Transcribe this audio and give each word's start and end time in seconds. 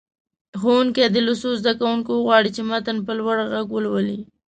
ښوونکی 0.59 1.05
دې 1.13 1.21
له 1.27 1.33
څو 1.41 1.49
زده 1.61 1.73
کوونکو 1.79 2.11
وغواړي 2.15 2.49
چې 2.55 2.61
متن 2.69 2.97
په 3.05 3.11
لوړ 3.19 3.37
غږ 3.51 3.67
ولولي. 3.73 4.19